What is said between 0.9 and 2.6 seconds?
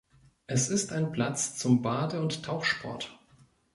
ein Platz zum Bade- und